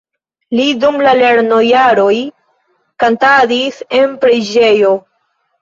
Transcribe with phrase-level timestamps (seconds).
[0.59, 2.15] Li dum la lernojaroj
[3.05, 4.97] kantadis en preĝejo.